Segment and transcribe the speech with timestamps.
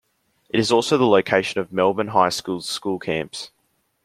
[0.49, 3.51] It is also the location of Melbourne High School's school camps.